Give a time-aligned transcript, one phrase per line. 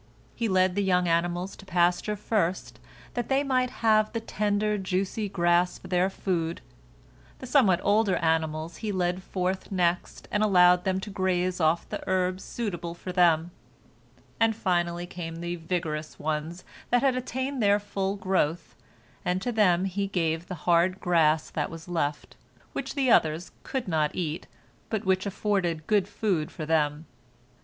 [0.33, 2.79] He led the young animals to pasture first,
[3.13, 6.59] that they might have the tender, juicy grass for their food;
[7.37, 12.03] the somewhat older animals he led forth next, and allowed them to graze off the
[12.07, 13.51] herbs suitable for them;
[14.39, 18.73] and finally came the vigorous ones that had attained their full growth,
[19.23, 22.35] and to them he gave the hard grass that was left,
[22.73, 24.47] which the others could not eat,
[24.89, 27.05] but which afforded good food for them.